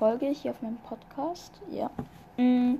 [0.00, 1.60] Folge hier auf meinem Podcast.
[1.70, 1.90] Ja.
[2.38, 2.76] Mm.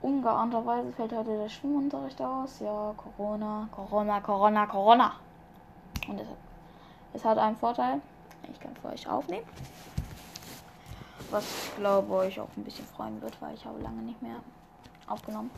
[0.00, 2.58] Ungeahnterweise fällt heute der Schwimmunterricht aus.
[2.60, 5.12] Ja, Corona, Corona, Corona, Corona.
[6.08, 6.26] Und es,
[7.12, 8.00] es hat einen Vorteil.
[8.50, 9.44] Ich kann für euch aufnehmen.
[11.30, 14.36] Was ich glaube euch auch ein bisschen freuen wird, weil ich habe lange nicht mehr
[15.06, 15.50] aufgenommen.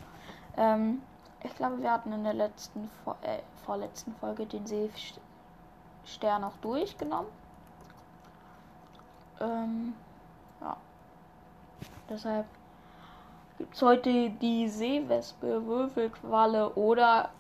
[0.57, 1.03] Ähm,
[1.45, 2.91] ich glaube, wir hatten in der letzten,
[3.23, 7.31] äh, vorletzten Folge den Seestern auch durchgenommen.
[9.43, 9.95] Ähm,
[10.61, 10.77] ja.
[12.09, 12.47] Deshalb
[13.59, 17.31] gibt es heute die Seewespe, Würfelqualle oder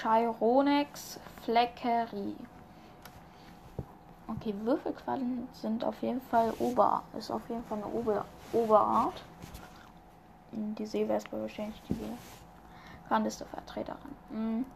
[0.00, 2.34] Chironex fleckeri.
[4.28, 9.22] Okay, Würfelquallen sind auf jeden Fall Ober, ist auf jeden Fall eine Ober, Oberart.
[10.52, 11.96] Die Seewespe wahrscheinlich die
[13.04, 14.16] bekannteste Vertreterin.
[14.30, 14.66] Mhm.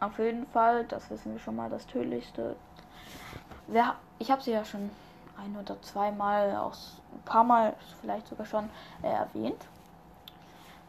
[0.00, 2.56] Auf jeden Fall, das wissen wir schon mal, das tödlichste.
[3.68, 4.90] Wer, ich habe sie ja schon
[5.38, 6.74] ein oder zweimal, auch
[7.12, 8.70] ein paar Mal vielleicht sogar schon
[9.02, 9.66] äh, erwähnt.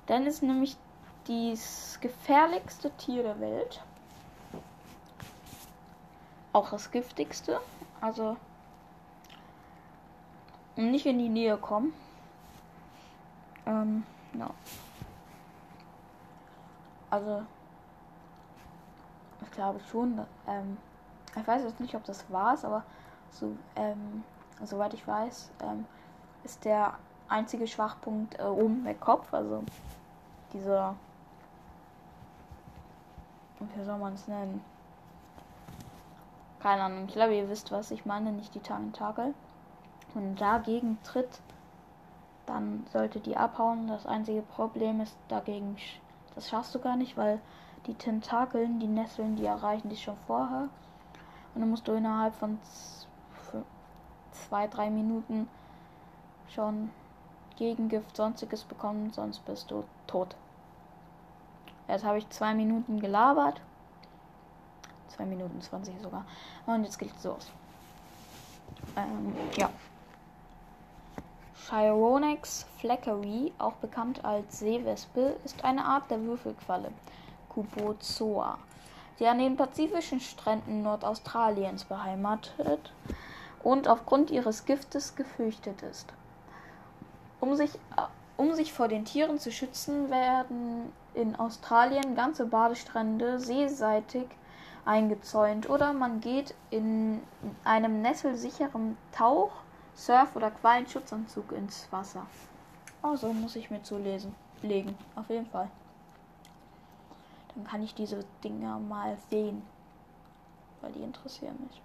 [0.07, 0.77] Denn ist nämlich
[1.27, 3.83] das gefährlichste Tier der Welt.
[6.53, 7.59] Auch das giftigste.
[7.99, 8.37] Also
[10.75, 11.93] nicht in die Nähe kommen.
[13.65, 14.03] Ähm,
[14.33, 14.49] ja.
[17.09, 17.43] Also,
[19.41, 20.77] ich glaube schon, ähm,
[21.39, 22.83] ich weiß jetzt nicht, ob das war aber
[23.31, 24.23] so, ähm,
[24.63, 25.85] soweit ich weiß, ähm,
[26.43, 26.93] ist der
[27.29, 29.63] einzige Schwachpunkt äh, oben der Kopf, also
[30.53, 30.95] dieser,
[33.59, 34.63] wie soll man es nennen?
[36.59, 39.33] Keine Ahnung, ich glaube, ihr wisst, was ich meine, nicht die Tentakel.
[40.15, 41.41] Und dagegen tritt
[42.47, 43.87] dann sollte die abhauen.
[43.87, 45.77] Das einzige Problem ist dagegen,
[46.33, 47.39] das schaffst du gar nicht, weil
[47.85, 50.69] die Tentakeln, die Nesseln, die erreichen dich schon vorher.
[51.57, 52.59] Und dann musst du innerhalb von
[54.31, 55.49] zwei, drei Minuten
[56.53, 56.91] schon
[57.55, 60.35] Gegengift, sonstiges bekommen, sonst bist du tot.
[61.87, 63.59] Jetzt habe ich zwei Minuten gelabert.
[65.07, 66.25] Zwei Minuten zwanzig sogar.
[66.67, 67.49] Und jetzt geht's los.
[68.95, 69.71] Ähm, ja.
[71.67, 76.91] Chironex fleckeri, auch bekannt als Seewespe, ist eine Art der Würfelqualle
[77.49, 78.59] (Cubozoa),
[79.19, 82.91] die an den pazifischen Stränden Nordaustraliens beheimatet
[83.63, 86.13] und aufgrund ihres Giftes gefürchtet ist.
[87.39, 87.71] Um sich,
[88.37, 94.27] um sich vor den Tieren zu schützen, werden in Australien ganze Badestrände seeseitig
[94.85, 97.21] eingezäunt oder man geht in
[97.63, 99.51] einem nesselsicheren Tauch
[99.95, 102.25] Surf- oder Qualenschutzanzug ins Wasser.
[103.01, 104.35] Also muss ich mir zulesen.
[104.61, 104.97] Legen.
[105.15, 105.69] Auf jeden Fall.
[107.57, 109.61] Dann kann ich diese Dinger mal sehen.
[110.79, 111.81] Weil die interessieren mich.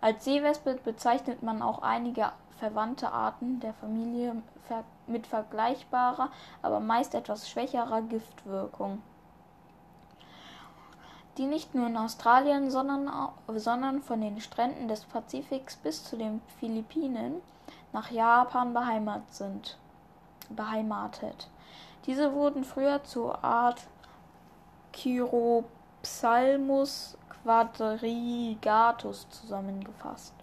[0.00, 4.40] Als Seewespe bezeichnet man auch einige verwandte Arten der Familie
[5.08, 6.30] mit vergleichbarer,
[6.62, 9.02] aber meist etwas schwächerer Giftwirkung
[11.38, 13.10] die nicht nur in Australien, sondern,
[13.54, 17.40] sondern von den Stränden des Pazifiks bis zu den Philippinen
[17.92, 19.78] nach Japan beheimatet sind.
[20.50, 21.48] Beheimatet.
[22.06, 23.86] Diese wurden früher zur Art
[24.92, 30.34] Chiropsalmus quadrigatus zusammengefasst.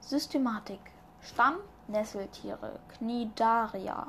[0.00, 0.80] Systematik
[1.20, 4.06] Stamm Nesseltiere Cnidaria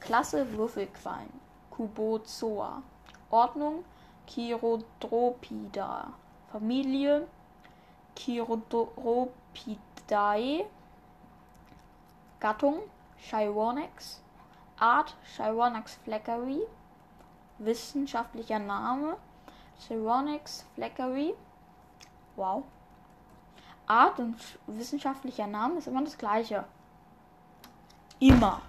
[0.00, 1.40] Klasse Würfelquallen
[1.70, 2.82] Cubozoa
[3.30, 3.84] Ordnung
[4.26, 6.12] Chirodropida.
[6.50, 7.28] Familie
[8.16, 10.66] Chirodropidae.
[12.40, 12.80] Gattung
[13.18, 14.22] Chironex.
[14.78, 16.66] Art Chironex fleckeri.
[17.58, 19.16] Wissenschaftlicher Name
[19.86, 21.34] Chironex fleckeri.
[22.36, 22.64] Wow.
[23.86, 24.36] Art und
[24.66, 26.64] wissenschaftlicher Name ist immer das gleiche.
[28.18, 28.62] Immer.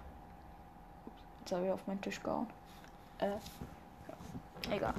[1.39, 2.47] Jetzt habe ich auf meinen Tisch gehauen.
[3.19, 3.37] Äh.
[4.69, 4.93] Egal.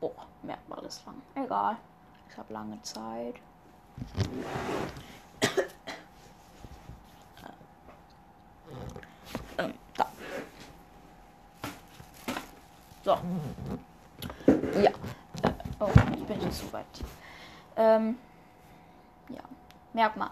[0.00, 0.12] Oh,
[0.42, 1.22] Merkmal ist lang.
[1.34, 1.76] Egal.
[2.28, 3.36] Ich habe lange Zeit.
[13.04, 13.18] So.
[14.80, 14.90] Ja.
[14.90, 14.92] Äh,
[15.80, 16.84] oh, ich bin schon zu weit.
[17.76, 18.16] Ähm,
[19.28, 19.42] ja.
[19.92, 20.30] Merkmal.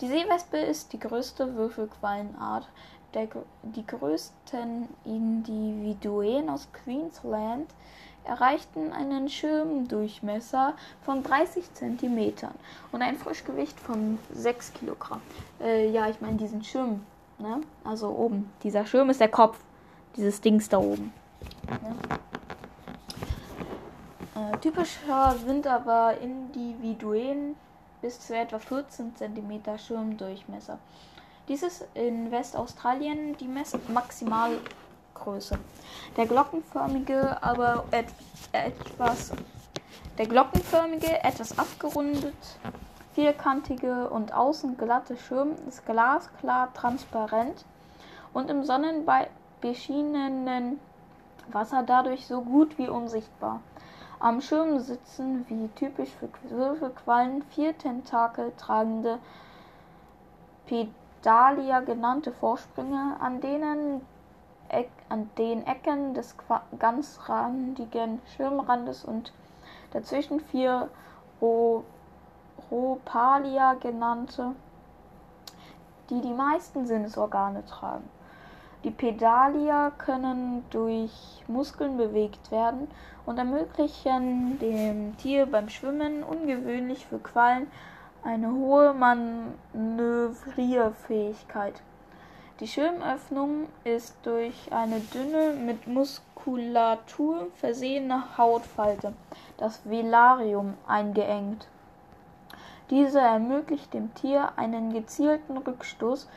[0.00, 2.68] Die Seewespe ist die größte Würfelquallenart
[3.14, 3.28] der,
[3.62, 7.70] die größten Individuen aus Queensland
[8.24, 12.32] erreichten einen Schirmdurchmesser von 30 cm
[12.92, 15.22] und ein Frischgewicht von 6 Kilogramm.
[15.60, 17.06] Äh, ja, ich meine diesen Schirm,
[17.38, 17.60] ne?
[17.84, 18.50] Also oben.
[18.62, 19.58] Dieser Schirm ist der Kopf.
[20.16, 21.12] Dieses Dings da oben.
[21.68, 22.18] Ja.
[24.38, 27.56] Äh, typischer sind aber individuellen
[28.00, 30.78] bis zu etwa 14 cm Schirmdurchmesser.
[31.48, 35.58] Dies ist in Westaustralien die Mess Maximalgröße.
[36.16, 38.06] Der glockenförmige, aber et
[38.52, 39.32] etwas
[40.18, 42.36] der glockenförmige, etwas abgerundet,
[43.14, 47.64] vierkantige und außen glatte Schirm ist glasklar transparent
[48.32, 50.78] und im sonnenbeschienenen
[51.52, 53.60] Wasser dadurch so gut wie unsichtbar.
[54.20, 59.18] Am Schirm sitzen, wie typisch für Würfelquallen, vier Tentakel tragende
[60.66, 64.02] Pedalia genannte Vorsprünge, an denen
[65.08, 66.34] an den Ecken des
[66.78, 69.32] ganzrandigen Schirmrandes und
[69.92, 70.90] dazwischen vier
[72.70, 74.54] Ropalia genannte,
[76.10, 78.08] die die meisten Sinnesorgane tragen.
[78.84, 82.86] Die Pedalia können durch Muskeln bewegt werden
[83.26, 87.66] und ermöglichen dem Tier beim Schwimmen ungewöhnlich für Quallen
[88.22, 91.82] eine hohe Manövrierfähigkeit.
[92.60, 99.12] Die Schirmöffnung ist durch eine dünne, mit Muskulatur versehene Hautfalte,
[99.56, 101.66] das Velarium, eingeengt.
[102.90, 106.28] Diese ermöglicht dem Tier einen gezielten Rückstoß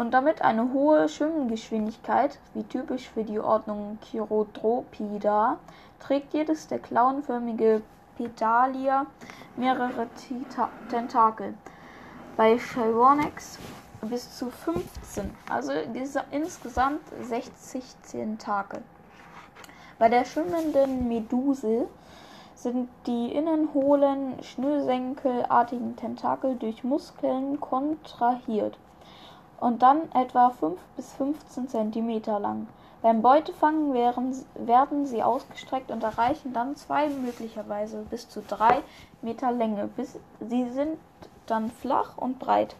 [0.00, 5.58] und damit eine hohe Schwimmgeschwindigkeit, wie typisch für die Ordnung Chirodropida,
[5.98, 7.82] trägt jedes der klauenförmige
[8.16, 9.04] Pedalia
[9.56, 10.06] mehrere
[10.88, 11.52] Tentakel.
[12.38, 13.58] Bei Chironex
[14.00, 15.72] bis zu 15, also
[16.30, 18.80] insgesamt 60 Tentakel.
[19.98, 21.88] Bei der schwimmenden Meduse
[22.54, 28.78] sind die innenhohlen, schnürsenkelartigen Tentakel durch Muskeln kontrahiert
[29.60, 32.66] und dann etwa 5 bis 15 cm lang.
[33.02, 38.82] Beim Beutefangen werden sie ausgestreckt und erreichen dann zwei, möglicherweise bis zu drei
[39.22, 39.88] Meter Länge.
[40.40, 40.98] sie sind
[41.46, 42.76] dann flach und breit.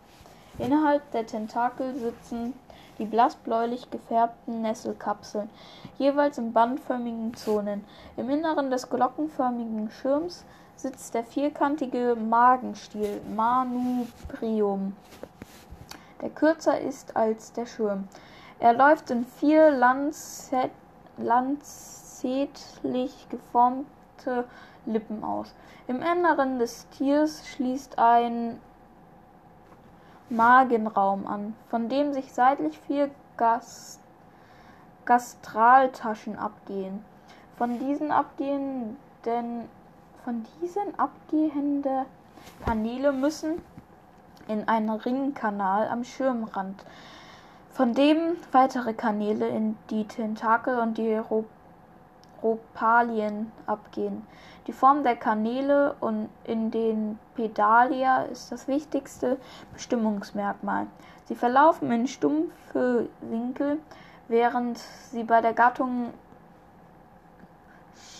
[0.59, 2.53] Innerhalb der Tentakel sitzen
[2.99, 5.49] die blassbläulich gefärbten Nesselkapseln,
[5.97, 7.85] jeweils in bandförmigen Zonen.
[8.19, 10.45] Im Inneren des glockenförmigen Schirms
[10.77, 14.95] sitzt der vierkantige Magenstiel Manubrium,
[16.21, 18.09] der kürzer ist als der Schirm.
[18.59, 20.71] Er läuft in vier lanzett,
[21.17, 24.45] lanzettlich geformte
[24.87, 25.55] Lippen aus.
[25.89, 28.61] Im Inneren des Tiers schließt ein
[30.29, 33.99] Magenraum an, von dem sich seitlich vier Gas
[35.07, 37.05] Gastraltaschen abgehen.
[37.57, 39.69] Von diesen abgehenden,
[40.25, 42.05] von diesen abgehende
[42.65, 43.63] Kanäle müssen
[44.51, 46.85] in einen Ringkanal am Schirmrand,
[47.71, 51.21] von dem weitere Kanäle in die Tentakel und die
[52.43, 54.27] Ropalien abgehen.
[54.67, 59.39] Die Form der Kanäle und in den Pedalia ist das wichtigste
[59.73, 60.87] Bestimmungsmerkmal.
[61.27, 63.79] Sie verlaufen in stumpfe Winkel,
[64.29, 66.13] während sie bei der Gattung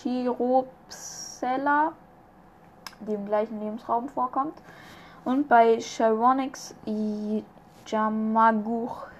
[0.01, 1.91] Chiropsella,
[3.01, 4.57] die im gleichen Lebensraum vorkommt,
[5.25, 6.73] und bei Chironix
[7.85, 9.13] Yamaguchi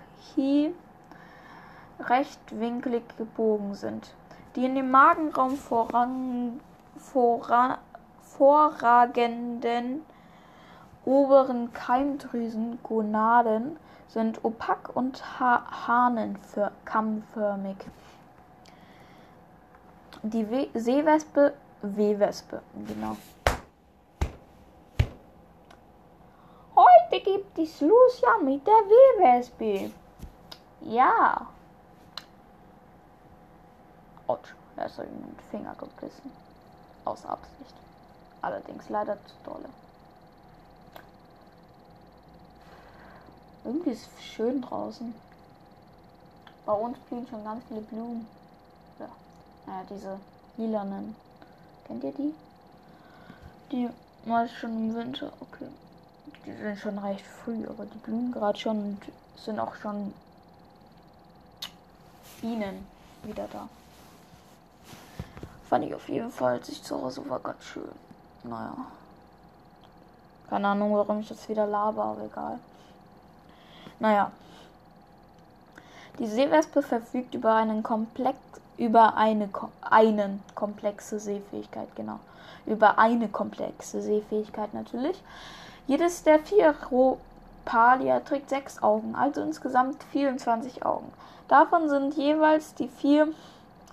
[2.00, 4.14] rechtwinklig gebogen sind.
[4.56, 6.60] Die in dem Magenraum voran,
[6.98, 7.78] voran,
[8.22, 10.02] vorragenden
[11.06, 13.78] oberen Keimdrüsen Gonaden
[14.08, 17.78] sind opak und ha hahnenkammförmig.
[20.24, 23.18] Die We Seewespe, W-Wespe, genau.
[27.56, 29.92] Gibt es Lucia mit der W-Wespe.
[30.82, 31.48] Ja.
[34.28, 36.32] Autsch, er ist in den Finger gebissen.
[37.04, 37.76] Aus Absicht.
[38.42, 39.70] Allerdings leider zu dolle.
[43.64, 45.14] Irgendwie ist es schön draußen.
[46.66, 48.28] Bei uns blühen schon ganz viele Blumen.
[48.98, 49.10] Ja.
[49.66, 50.20] Naja, diese
[50.58, 51.16] lilanen.
[51.86, 52.34] Kennt ihr die?
[53.72, 53.90] Die
[54.26, 55.32] mal schon im Winter.
[55.42, 55.68] Okay.
[56.46, 59.00] Die sind schon recht früh, aber die blühen gerade schon und
[59.36, 60.14] sind auch schon
[62.42, 62.86] Bienen
[63.24, 63.70] wieder da.
[65.70, 67.88] Fand ich auf jeden Fall, als ich zu Hause war, ganz schön.
[68.44, 68.74] Naja.
[70.50, 72.60] Keine Ahnung, warum ich das wieder laber, aber egal.
[74.00, 74.32] Naja.
[76.20, 78.38] Die Seewespe verfügt über einen Komplex,
[78.78, 79.50] über eine,
[79.82, 82.20] einen komplexe Sehfähigkeit, genau.
[82.66, 85.22] Über eine komplexe Sehfähigkeit natürlich.
[85.88, 87.18] Jedes der vier Ro
[87.72, 91.12] Ropalia trägt sechs Augen, also insgesamt 24 Augen.
[91.48, 93.30] Davon sind jeweils die vier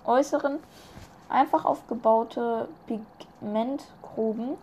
[0.05, 0.59] äußeren
[1.29, 4.57] einfach aufgebaute Pigmentgruben,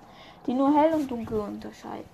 [0.46, 2.08] die nur hell und dunkel unterscheiden.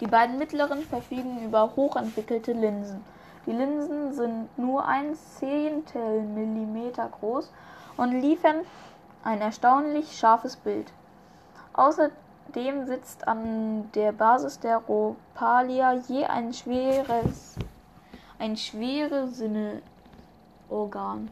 [0.00, 3.04] Die beiden mittleren verfügen über hochentwickelte Linsen.
[3.46, 7.50] Die Linsen sind nur ein Zehntel Millimeter groß
[7.96, 8.60] und liefern
[9.24, 10.92] ein erstaunlich scharfes Bild.
[12.48, 17.56] Außerdem sitzt an der Basis der Ropalia je ein schweres,
[18.38, 21.30] ein schwere Sinneorgan.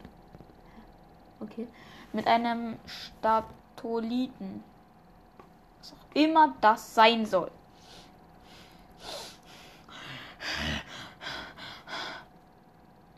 [1.39, 1.67] Okay.
[2.13, 4.63] Mit einem Statoliten.
[5.79, 7.51] Was auch immer das sein soll.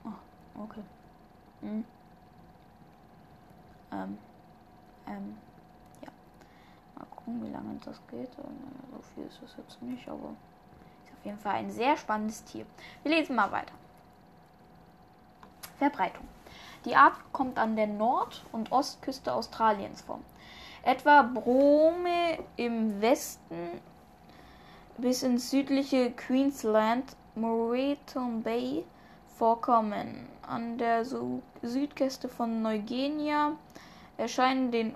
[0.05, 0.83] Oh, okay.
[1.61, 1.85] Hm.
[3.91, 4.17] Ähm.
[5.07, 5.37] Ähm.
[7.23, 8.31] Gucken, wie lange das geht.
[8.33, 8.43] So
[9.13, 10.35] viel ist das jetzt nicht, aber
[11.05, 12.65] ist auf jeden Fall ein sehr spannendes Tier.
[13.03, 13.73] Wir lesen mal weiter.
[15.77, 16.27] Verbreitung.
[16.85, 20.19] Die Art kommt an der Nord- und Ostküste Australiens vor.
[20.83, 23.81] Etwa Brome im Westen
[24.97, 28.85] bis ins südliche Queensland, Moreton Bay
[29.37, 30.27] vorkommen.
[30.45, 31.05] An der
[31.61, 33.53] Südküste von Neuguinea
[34.17, 34.93] erscheinen den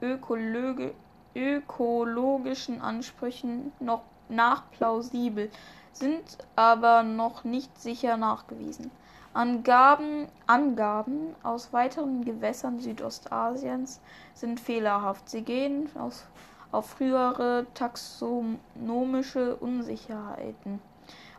[0.00, 0.94] Ökologe
[1.34, 5.50] ökologischen Ansprüchen noch nach plausibel,
[5.92, 8.90] sind aber noch nicht sicher nachgewiesen.
[9.34, 14.00] Angaben, Angaben aus weiteren Gewässern Südostasiens
[14.34, 15.28] sind fehlerhaft.
[15.30, 16.26] Sie gehen aus,
[16.70, 20.80] auf frühere taxonomische Unsicherheiten,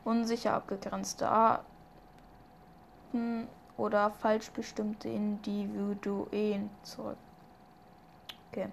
[0.04, 1.64] unsicher abgegrenzte Arten
[3.78, 7.18] oder falsch bestimmte Individuen zurück.
[8.52, 8.70] Okay.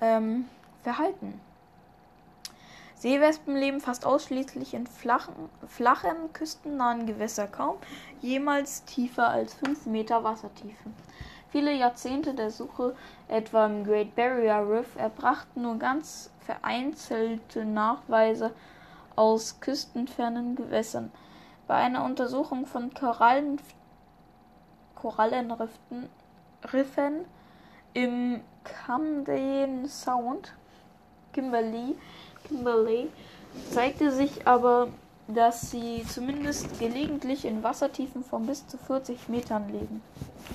[0.00, 0.46] Ähm,
[0.82, 1.40] Verhalten.
[2.94, 5.34] Seewespen leben fast ausschließlich in flachen,
[5.68, 7.76] flachen, küstennahen Gewässern, kaum
[8.20, 10.90] jemals tiefer als 5 Meter Wassertiefe.
[11.50, 12.96] Viele Jahrzehnte der Suche,
[13.28, 18.52] etwa im Great Barrier Reef, erbrachten nur ganz vereinzelte Nachweise
[19.14, 21.12] aus küstenfernen Gewässern.
[21.66, 23.60] Bei einer Untersuchung von Korallen,
[24.94, 26.08] Korallenriffen
[26.72, 27.24] Riffen
[27.96, 30.52] im Camden Sound,
[31.32, 31.96] Kimberley,
[32.46, 33.10] Kimberley
[33.72, 34.88] zeigte sich aber,
[35.28, 40.02] dass sie zumindest gelegentlich in Wassertiefen von bis zu 40 Metern leben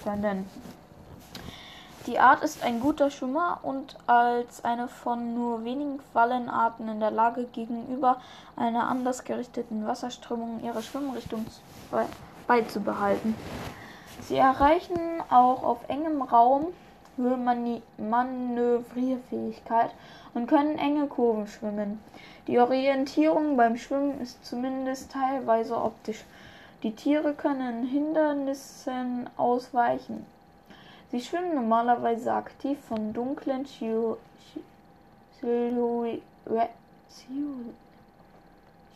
[0.04, 0.48] können.
[2.06, 7.12] Die Art ist ein guter Schwimmer und als eine von nur wenigen Quallenarten in der
[7.12, 8.18] Lage, gegenüber
[8.56, 11.48] einer anders gerichteten Wasserströmung ihre Schwimmrichtung
[12.46, 13.36] beizubehalten.
[14.22, 15.00] Sie erreichen
[15.32, 16.68] auch auf engem Raum
[17.98, 19.92] Manövrierfähigkeit
[20.34, 22.00] und können enge Kurven schwimmen.
[22.48, 26.24] Die Orientierung beim Schwimmen ist zumindest teilweise optisch.
[26.84, 30.26] Die Tiere können Hindernissen ausweichen.
[31.12, 33.66] Sie schwimmen normalerweise aktiv von dunklen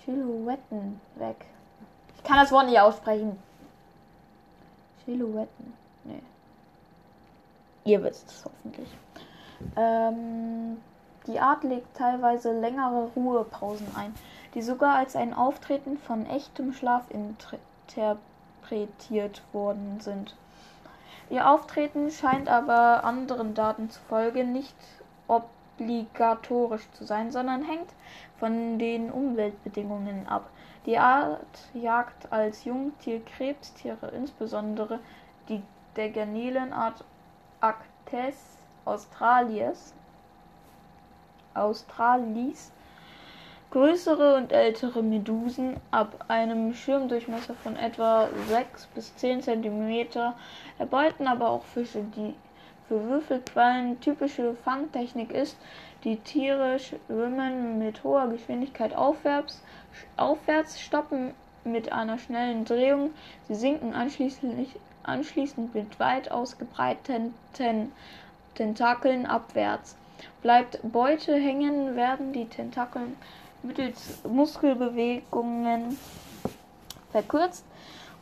[0.06, 1.46] Silhouetten weg.
[2.18, 3.38] Ich kann das Wort nicht aussprechen.
[5.06, 5.74] Silhouetten.
[6.06, 6.22] Nee.
[7.86, 8.90] Ihr wisst es hoffentlich.
[9.76, 10.78] Ähm,
[11.28, 14.16] die Art legt teilweise längere Ruhepausen ein,
[14.56, 20.36] die sogar als ein Auftreten von echtem Schlaf interpretiert worden sind.
[21.30, 24.76] Ihr Auftreten scheint aber anderen Daten zufolge nicht
[25.28, 27.94] obligatorisch zu sein, sondern hängt
[28.40, 30.50] von den Umweltbedingungen ab.
[30.88, 35.00] Die Art jagt als Jungtier Krebstiere, insbesondere
[35.50, 35.62] die
[35.96, 37.06] der Garnelenart
[37.62, 39.94] Actes australis
[41.54, 42.72] Australis
[43.72, 50.08] größere und ältere Medusen ab einem Schirmdurchmesser von etwa 6 bis 10 cm
[50.80, 52.36] erbeuten aber auch Fische, die
[52.88, 55.58] für Würfelquallen typische Fangtechnik ist.
[56.04, 59.62] Die Tiere schwimmen mit hoher Geschwindigkeit aufwärts,
[60.18, 61.34] aufwärts stoppen
[61.64, 63.12] mit einer schnellen Drehung.
[63.48, 64.70] Sie sinken anschließend,
[65.08, 67.34] anschließend mit weit ausgebreiteten
[68.56, 69.96] Tentakeln abwärts.
[70.42, 73.02] Bleibt Beute hängen, werden die Tentakel
[73.64, 75.98] mittels Muskelbewegungen
[77.12, 77.66] verkürzt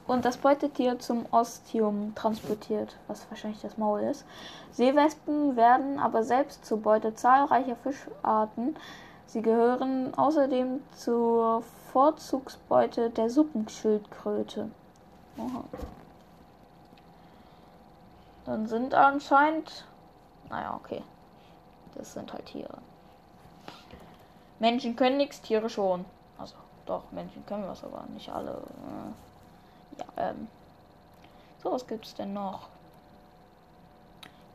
[0.07, 4.25] und das Beutetier zum Ostium transportiert, was wahrscheinlich das Maul ist.
[4.71, 8.75] Seewespen werden aber selbst zur Beute zahlreicher Fischarten.
[9.27, 14.69] Sie gehören außerdem zur Vorzugsbeute der Suppenschildkröte.
[15.37, 15.63] Aha.
[18.45, 19.85] Dann sind anscheinend.
[20.49, 21.01] Naja, okay.
[21.95, 22.77] Das sind halt Tiere.
[24.59, 26.05] Menschen können nichts, Tiere schon.
[26.37, 28.51] Also Doch, Menschen können was, aber nicht alle.
[28.51, 30.47] Äh, ja, ähm.
[31.61, 32.67] So, was gibt's denn noch?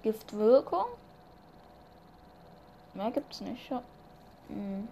[0.02, 0.84] Giftwirkung?
[2.94, 3.82] Mehr gibt's nicht, ja.
[4.48, 4.88] Mhm.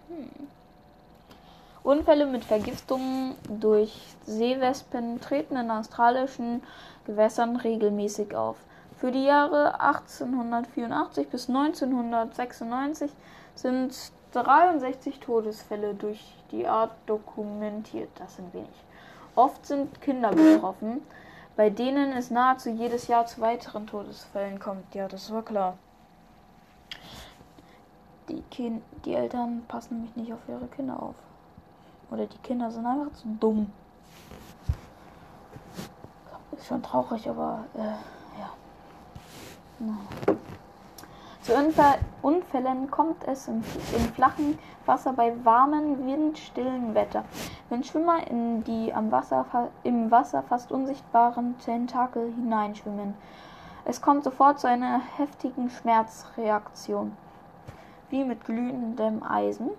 [1.83, 3.93] Unfälle mit Vergiftungen durch
[4.25, 6.63] Seewespen treten in australischen
[7.05, 8.57] Gewässern regelmäßig auf.
[8.97, 13.11] Für die Jahre 1884 bis 1996
[13.53, 13.95] sind
[14.31, 18.09] 63 Todesfälle durch die Art dokumentiert.
[18.15, 18.69] Das sind wenig.
[19.35, 21.01] Oft sind Kinder betroffen,
[21.55, 24.95] bei denen es nahezu jedes Jahr zu weiteren Todesfällen kommt.
[24.95, 25.77] Ja, das war klar.
[28.29, 31.15] Die, kind die Eltern passen nämlich nicht auf ihre Kinder auf.
[32.09, 33.71] Oder die Kinder sind einfach zu dumm.
[36.51, 38.16] Ist schon traurig, aber äh,
[39.79, 40.37] Naja.
[41.47, 41.53] Zu
[42.23, 43.63] Unfällen kommt es im,
[43.95, 47.23] im, flachen Wasser bei warmem, windstillen Wetter,
[47.69, 49.45] wenn Schwimmer in die am Wasser,
[49.83, 53.13] im Wasser fast unsichtbaren Tentakel hineinschwimmen.
[53.85, 57.15] Es kommt sofort zu einer heftigen Schmerzreaktion,
[58.09, 59.69] wie mit glühendem Eisen.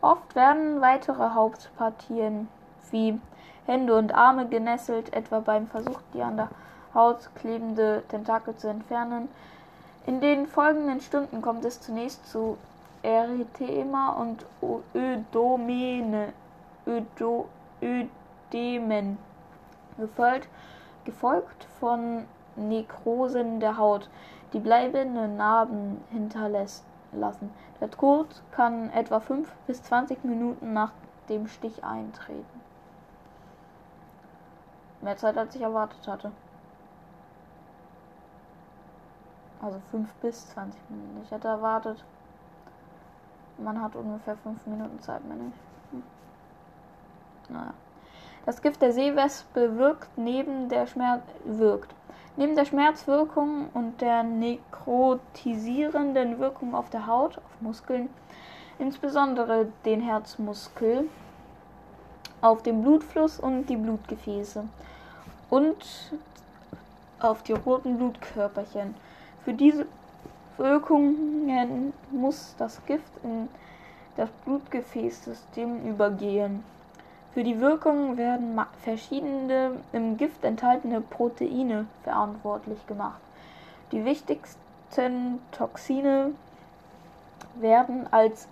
[0.00, 2.48] Oft werden weitere Hauptpartien
[2.90, 3.20] wie
[3.66, 6.48] Hände und Arme genesselt, etwa beim Versuch, die an der
[6.94, 9.28] Haut klebende Tentakel zu entfernen.
[10.06, 12.56] In den folgenden Stunden kommt es zunächst zu
[13.02, 14.46] Erythema und
[14.94, 16.32] Ödomene,
[16.86, 17.46] Ödo,
[17.82, 19.18] Ödemen,
[19.98, 20.48] gefolgt,
[21.04, 22.24] gefolgt von
[22.56, 24.08] Nekrosen der Haut,
[24.52, 27.52] die bleibende Narben hinterlässt lassen.
[27.80, 30.92] Der Tod kann etwa 5 bis 20 Minuten nach
[31.28, 32.60] dem Stich eintreten.
[35.00, 36.32] Mehr Zeit als ich erwartet hatte.
[39.64, 41.22] Also 5 bis 20 Minuten.
[41.24, 42.04] Ich hätte erwartet,
[43.56, 45.54] man hat ungefähr 5 Minuten Zeit, meine ich.
[45.92, 46.02] Hm.
[47.48, 47.72] Naja.
[48.44, 51.94] Das Gift der Seewespe wirkt neben der Schmerz wirkt
[52.36, 58.08] Neben der Schmerzwirkung und der nekrotisierenden Wirkung auf der Haut, auf Muskeln,
[58.80, 61.08] insbesondere den Herzmuskel,
[62.40, 64.64] auf den Blutfluss und die Blutgefäße
[65.48, 65.76] und
[67.20, 68.96] auf die roten Blutkörperchen.
[69.44, 69.86] Für diese
[70.56, 73.48] Wirkungen muss das Gift in
[74.16, 76.64] das Blutgefäßsystem übergehen.
[77.32, 83.20] Für die Wirkung werden verschiedene im Gift enthaltene Proteine verantwortlich gemacht.
[83.90, 86.30] Die wichtigsten Toxine
[87.56, 88.46] werden als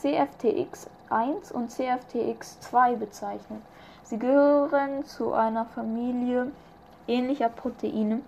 [0.00, 3.62] CFTX1 und CFTX2 bezeichnet.
[4.04, 6.52] Sie gehören zu einer Familie
[7.08, 8.20] ähnlicher Proteine,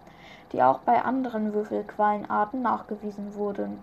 [0.52, 3.82] die auch bei anderen Würfelquallenarten nachgewiesen wurden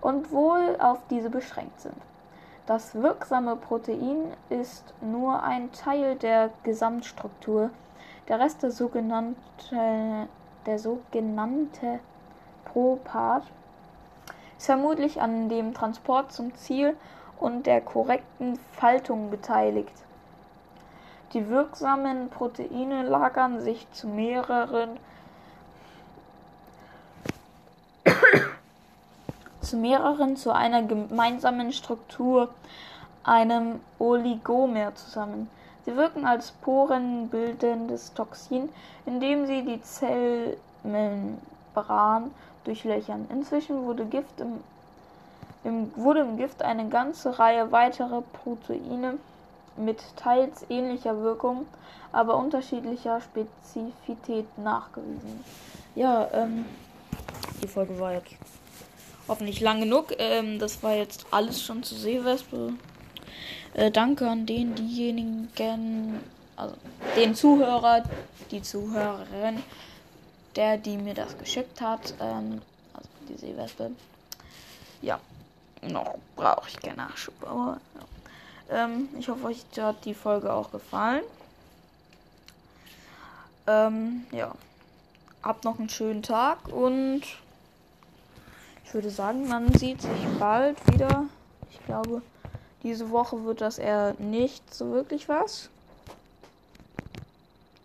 [0.00, 1.96] und wohl auf diese beschränkt sind.
[2.66, 7.70] Das wirksame Protein ist nur ein Teil der Gesamtstruktur.
[8.28, 9.36] Der Rest der sogenannte,
[10.64, 12.00] der sogenannte
[12.64, 13.44] Propart
[14.56, 16.96] ist vermutlich an dem Transport zum Ziel
[17.38, 19.92] und der korrekten Faltung beteiligt.
[21.34, 24.90] Die wirksamen Proteine lagern sich zu mehreren
[29.74, 32.50] zu mehreren zu einer gemeinsamen Struktur,
[33.24, 35.50] einem Oligomer zusammen.
[35.84, 38.68] Sie wirken als porenbildendes Toxin,
[39.04, 42.30] indem sie die Zellmembran
[42.62, 43.26] durchlöchern.
[43.30, 44.60] Inzwischen wurde, Gift im,
[45.64, 49.18] im, wurde im Gift eine ganze Reihe weiterer Proteine
[49.76, 51.66] mit teils ähnlicher Wirkung,
[52.12, 55.44] aber unterschiedlicher Spezifität nachgewiesen.
[55.96, 56.64] Ja, ähm,
[57.60, 58.36] die Folge war jetzt
[59.28, 60.14] hoffentlich lang genug.
[60.18, 62.74] Ähm, das war jetzt alles schon zu Seewespe.
[63.74, 65.48] Äh, danke an den, diejenigen,
[66.56, 66.74] also
[67.16, 68.04] den Zuhörer,
[68.50, 69.62] die Zuhörerin,
[70.56, 72.14] der, die mir das geschickt hat.
[72.20, 73.90] Ähm, also die Seewespe.
[75.02, 75.20] Ja,
[75.82, 77.78] noch brauche ich keinen Nachschub, aber
[78.70, 78.84] ja.
[78.84, 81.22] ähm, ich hoffe, euch hat die Folge auch gefallen.
[83.66, 84.54] Ähm, ja.
[85.42, 87.22] Habt noch einen schönen Tag und
[88.94, 91.24] würde sagen, man sieht sich bald wieder.
[91.70, 92.22] Ich glaube,
[92.82, 95.68] diese Woche wird das eher nicht so wirklich was.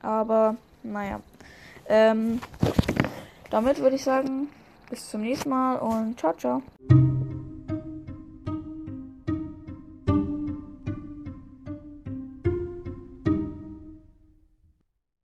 [0.02, 1.20] Aber naja.
[1.88, 2.40] Ähm,
[3.50, 4.50] damit würde ich sagen,
[4.90, 6.62] bis zum nächsten Mal und ciao, ciao.